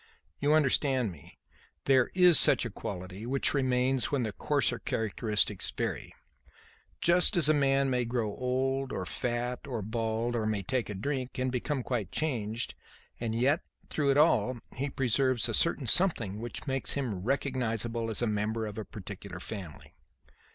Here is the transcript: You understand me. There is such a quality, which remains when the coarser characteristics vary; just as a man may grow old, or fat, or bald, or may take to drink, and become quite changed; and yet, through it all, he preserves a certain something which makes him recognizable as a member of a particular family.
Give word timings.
You 0.39 0.53
understand 0.55 1.11
me. 1.11 1.37
There 1.85 2.09
is 2.15 2.39
such 2.39 2.65
a 2.65 2.71
quality, 2.71 3.27
which 3.27 3.53
remains 3.53 4.11
when 4.11 4.23
the 4.23 4.31
coarser 4.31 4.79
characteristics 4.79 5.69
vary; 5.69 6.15
just 7.01 7.37
as 7.37 7.47
a 7.47 7.53
man 7.53 7.87
may 7.91 8.05
grow 8.05 8.29
old, 8.31 8.91
or 8.91 9.05
fat, 9.05 9.59
or 9.67 9.83
bald, 9.83 10.35
or 10.35 10.47
may 10.47 10.63
take 10.63 10.87
to 10.87 10.95
drink, 10.95 11.37
and 11.37 11.51
become 11.51 11.83
quite 11.83 12.11
changed; 12.11 12.73
and 13.19 13.35
yet, 13.35 13.61
through 13.91 14.09
it 14.09 14.17
all, 14.17 14.57
he 14.75 14.89
preserves 14.89 15.47
a 15.47 15.53
certain 15.53 15.85
something 15.85 16.39
which 16.39 16.65
makes 16.65 16.93
him 16.93 17.21
recognizable 17.21 18.09
as 18.09 18.23
a 18.23 18.25
member 18.25 18.65
of 18.65 18.79
a 18.79 18.85
particular 18.85 19.39
family. 19.39 19.93